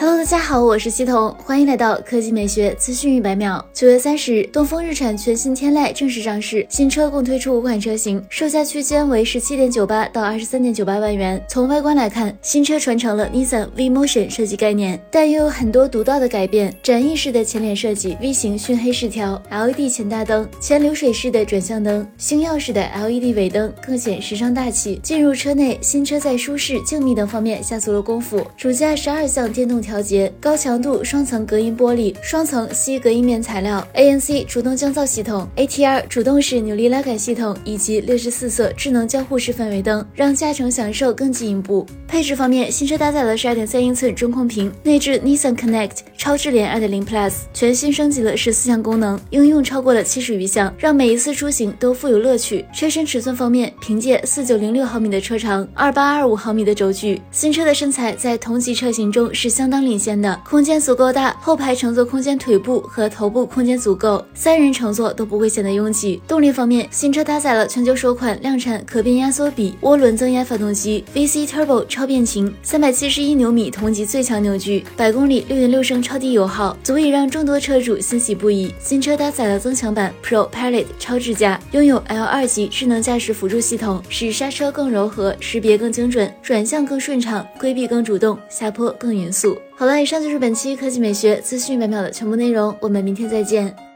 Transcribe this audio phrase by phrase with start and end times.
[0.00, 3.68] Hello，大家好，我是西彤，欢迎来到科技美学资讯一百秒。
[3.74, 11.44] 九月三十日，东风日产全新天籁正式上市，新车共推出五款车型，售价区间为十七点九八到二十三点九八万元。
[11.48, 16.72] 从外观来看，新车传承了 Nissan V Motion 设计概念，但又有很多独到的改变。
[16.80, 25.00] 展翼式的前脸设计，V 型熏黑饰条，LED 前大灯，前流水式的转向灯，星耀式的 LED 尾灯，更显时尚大气。
[25.02, 28.46] 进入车内，新车在舒适、静谧等方面下足了功夫。
[28.56, 29.82] 主驾十二项电动。
[29.88, 41.86] 调节高强度双层隔音玻璃，双层吸隔音棉材料，ANC 主动降噪系统，ATR 主动式扭力拉杆系统，以及六十四色智能交互式氛围灯，让驾乘享受更进一步。
[42.06, 52.66] 配置方面，新车搭载了十二点三英寸中控屏，内置 Nissan Connect 超智联二点零 Plus，全新升级了十四项功能，应用超过了七十余项，让每一次出行都富有乐趣。
[52.74, 59.77] 车身尺寸方面，凭借四九零六毫米的车长，二八二五毫米的轴距，新车的身材在同级车型中是相当。
[59.84, 66.20] 领先的空间足够大，后排乘坐空间腿部和头部空间足够，三人乘坐都不会显得拥挤。
[66.26, 78.72] 动力方面，新车搭载了全球首款量产可变压缩比涡轮增压发动机，VC Turbo 超变擎，三百七十一牛米同级最强扭矩，百公里六点六升超低油耗，足以让众多车主欣喜不已。
[78.80, 89.56] 新车搭载了增强版 Pro Pilot 超智驾，拥有 L 二级智能驾驶辅助系统，使刹车更柔和，识别更精准，转向更顺畅，规避更主动，下坡更匀速。
[89.78, 93.87] 好了，以上就是本期科技美学资讯秒秒的全部内容，我们明天再见。